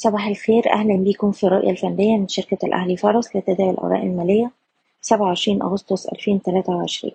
صباح 0.00 0.26
الخير 0.26 0.72
أهلا 0.72 0.96
بيكم 0.96 1.32
في 1.32 1.44
الرؤية 1.44 1.70
الفنية 1.70 2.16
من 2.18 2.28
شركة 2.28 2.66
الأهلي 2.66 2.96
فرس 2.96 3.36
لتداول 3.36 3.70
الأوراق 3.70 4.00
المالية 4.02 4.50
سبعة 5.00 5.26
وعشرين 5.26 5.62
أغسطس 5.62 6.06
ألفين 6.06 6.42
تلاتة 6.42 6.72
وعشرين. 6.72 7.12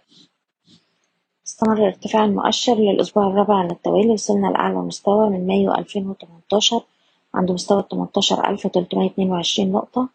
استمر 1.47 1.87
ارتفاع 1.87 2.25
المؤشر 2.25 2.75
للأسبوع 2.75 3.27
الرابع 3.27 3.55
على 3.55 3.71
التوالي 3.71 4.09
وصلنا 4.09 4.47
لأعلى 4.47 4.75
مستوى 4.75 5.29
من 5.29 5.47
مايو 5.47 5.73
ألفين 5.73 6.07
وتمنتاشر 6.09 6.81
عند 7.33 7.51
مستوى 7.51 7.83
تمنتاشر 7.91 8.49
ألف 8.49 8.67
تلتمية 8.67 9.09
اتنين 9.09 9.31
وعشرين 9.31 9.71
نقطة. 9.71 10.09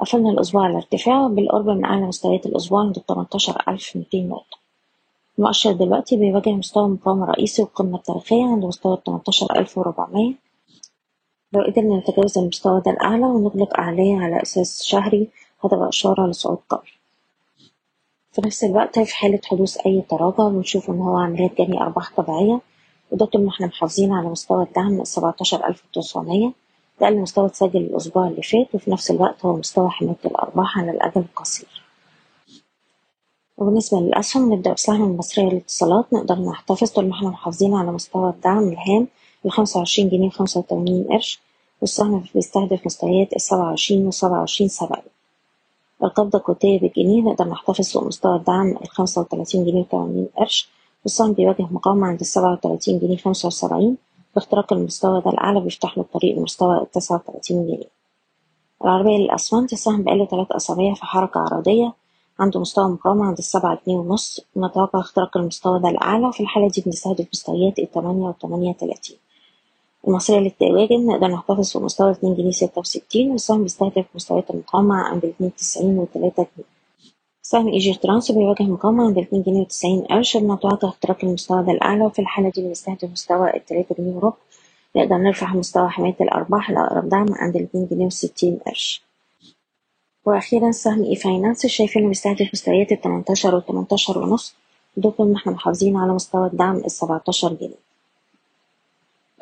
قفلنا 0.00 0.30
الأسبوع 0.30 0.64
على 0.64 0.76
ارتفاع 0.76 1.26
بالقرب 1.26 1.68
من 1.68 1.84
أعلى 1.84 2.06
مستويات 2.06 2.46
الأسبوع 2.46 2.80
عند 2.80 2.94
تمنتاشر 2.94 3.62
ألف 3.68 3.96
ميتين 3.96 4.28
نقطة. 4.28 4.58
المؤشر 5.38 5.72
دلوقتي 5.72 6.16
بيواجه 6.16 6.50
مستوى 6.50 6.88
مقاومة 6.88 7.26
رئيسي 7.26 7.62
والقمة 7.62 7.96
التاريخية 7.96 8.44
عند 8.44 8.64
مستوى 8.64 8.98
تمنتاشر 9.06 9.58
ألف 9.58 9.78
وربعمية. 9.78 10.45
لو 11.52 11.62
قدرنا 11.62 11.96
نتجاوز 11.98 12.38
المستوى 12.38 12.80
ده 12.86 12.90
الأعلى 12.90 13.24
ونغلق 13.26 13.76
أعلاه 13.80 14.16
على 14.20 14.42
أساس 14.42 14.82
شهري 14.82 15.28
هتبقى 15.64 15.88
إشارة 15.88 16.26
لصعود 16.26 16.58
قوي 16.70 16.86
في 18.32 18.40
نفس 18.46 18.64
الوقت 18.64 18.98
في 18.98 19.14
حالة 19.16 19.40
حدوث 19.44 19.76
أي 19.86 20.02
تراجع 20.10 20.48
بنشوف 20.48 20.90
إن 20.90 20.98
هو 21.00 21.18
عمليات 21.18 21.58
جني 21.58 21.80
أرباح 21.80 22.12
طبيعية 22.16 22.60
وده 23.10 23.26
طول 23.26 23.42
ما 23.44 23.50
إحنا 23.50 23.66
محافظين 23.66 24.12
على 24.12 24.28
مستوى 24.28 24.62
الدعم 24.64 25.00
السبعتاشر 25.00 25.68
ألف 25.68 25.82
وتسعمية 25.96 26.52
ده 27.00 27.06
أقل 27.06 27.16
مستوى 27.20 27.46
اتسجل 27.46 27.76
الأسبوع 27.80 28.28
اللي 28.28 28.42
فات 28.42 28.74
وفي 28.74 28.90
نفس 28.90 29.10
الوقت 29.10 29.44
هو 29.44 29.56
مستوى 29.56 29.90
حماية 29.90 30.16
الأرباح 30.24 30.78
على 30.78 30.90
الأجل 30.90 31.20
القصير. 31.20 31.82
وبالنسبة 33.58 34.00
للأسهم 34.00 34.52
نبدأ 34.52 34.72
بسهم 34.72 35.02
المصرية 35.04 35.44
للاتصالات. 35.48 36.12
نقدر 36.12 36.34
نحتفظ 36.38 36.90
طول 36.90 37.06
ما 37.08 37.14
إحنا 37.14 37.28
محافظين 37.28 37.74
على 37.74 37.92
مستوى 37.92 38.30
الدعم 38.30 38.68
الهام 38.68 39.08
الخمسة 39.44 39.78
وعشرين 39.78 40.08
جنيه 40.08 40.26
وخمسة 40.26 40.60
وتمانين 40.60 41.04
قرش. 41.10 41.40
والسهم 41.80 42.24
بيستهدف 42.34 42.86
مستويات 42.86 43.32
السبعة 43.32 43.66
وعشرين 43.68 44.06
وسبعة 44.06 44.38
وعشرين 44.38 44.68
سبعين 44.68 45.02
القبضة 46.04 46.38
القوتية 46.38 46.80
بالجنيه 46.80 47.22
نقدر 47.22 47.48
نحتفظ 47.48 47.92
فوق 47.92 48.04
مستوى 48.04 48.36
الدعم 48.36 48.76
الخمسة 48.82 49.20
وتلاتين 49.20 49.64
جنيه 49.64 49.80
وتمانين 49.80 50.28
قرش. 50.38 50.68
والسهم 51.04 51.32
بيواجه 51.32 51.62
مقاومة 51.70 52.06
عند 52.06 52.20
السبعة 52.20 52.52
وتلاتين 52.52 52.98
جنيه 52.98 53.16
خمسة 53.16 53.46
وسبعين. 53.46 53.96
باختراق 54.34 54.72
المستوى 54.72 55.20
ده 55.20 55.30
الأعلى 55.30 55.60
بيفتح 55.60 55.98
له 55.98 56.04
الطريق 56.04 56.38
لمستوى 56.38 56.76
التسعة 56.82 57.16
وتلاتين 57.28 57.66
جنيه. 57.66 57.90
العربية 58.84 59.16
للأسمنت 59.16 59.72
السهم 59.72 60.02
بقاله 60.02 60.24
تلات 60.24 60.52
أسابيع 60.52 60.94
في 60.94 61.04
حركة 61.04 61.40
عرضية 61.40 61.92
عنده 62.38 62.60
مستوى 62.60 62.88
مقاومة 62.88 63.24
عند 63.24 63.38
السبعة 63.38 63.78
جنيه 63.86 63.96
ونص. 63.98 64.40
نتوقع 64.56 65.00
اختراق 65.00 65.36
المستوى 65.36 65.80
ده 65.80 65.88
الأعلى. 65.88 66.26
وفي 66.26 66.40
الحالة 66.40 66.68
دي 66.68 66.82
بنستهدف 66.86 67.26
مستويات 67.32 67.78
التمانية 67.78 68.26
والتمانية 68.26 68.72
تلاتين 68.72 69.16
المصرية 70.06 70.38
للتواجد 70.38 70.92
نقدر 70.92 71.26
نحتفظ 71.26 71.72
في 71.72 71.78
مستوى 71.78 72.10
اتنين 72.10 72.34
جنيه 72.34 72.50
ستة 72.50 72.78
وستين 72.78 73.30
والسهم 73.30 73.62
بيستهدف 73.62 74.04
مستويات 74.14 74.50
المقاومة 74.50 74.94
عند 74.96 75.24
الاتنين 75.24 75.54
تسعين 75.54 75.98
وتلاتة 75.98 76.46
جنيه. 76.56 76.66
سهم 77.42 77.68
إيجيترانس 77.68 78.32
بيواجه 78.32 78.62
مقاومة 78.62 79.04
عند 79.06 79.18
الاتنين 79.18 79.42
جنيه 79.42 79.60
وتسعين 79.60 80.00
قرش 80.00 80.36
بنتوقع 80.36 80.88
اختراق 80.88 81.24
المستوى 81.24 81.64
ده 81.64 81.72
لأعلى 81.72 82.04
وفي 82.04 82.18
الحالة 82.18 82.50
دي 82.50 82.62
بنستهدف 82.62 83.04
مستوى 83.10 83.56
التلاتة 83.56 83.94
جنيه 83.98 84.12
وربع 84.16 84.36
نقدر 84.96 85.16
نرفع 85.16 85.54
مستوى 85.54 85.88
حماية 85.88 86.16
الأرباح 86.20 86.70
لأقرب 86.70 87.08
دعم 87.08 87.26
عند 87.30 87.56
الاتنين 87.56 87.86
جنيه 87.90 88.06
وستين 88.06 88.58
قرش. 88.66 89.02
وأخيرا 90.26 90.70
سهم 90.70 91.04
إي 91.04 91.16
فاينانس 91.16 91.66
شايفينه 91.66 92.08
بيستهدف 92.08 92.48
مستويات 92.52 92.92
التمنتاشر 92.92 93.54
والتمنتاشر 93.54 94.18
ونص 94.18 94.54
طول 94.96 95.14
ما 95.18 95.36
إحنا 95.36 95.52
محافظين 95.52 95.96
على 95.96 96.12
مستوى 96.12 96.46
الدعم 96.46 96.76
السبعتاشر 96.76 97.52
جنيه. 97.52 97.85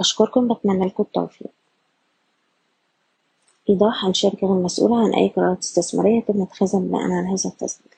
بشكركم 0.00 0.54
بتمنى 0.54 0.86
لكم 0.86 1.02
التوفيق. 1.02 1.50
إيضاح 3.70 4.04
الشركة 4.04 4.46
غير 4.46 4.62
مسؤولة 4.62 5.04
عن 5.04 5.14
أي 5.14 5.28
قرارات 5.28 5.58
استثمارية 5.58 6.20
تم 6.20 6.42
اتخاذها 6.42 6.80
بناء 6.80 7.02
على 7.02 7.28
هذا 7.28 7.50
التسجيل. 7.50 7.93